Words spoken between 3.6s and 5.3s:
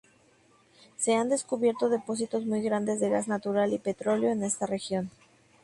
y petróleo en esta región.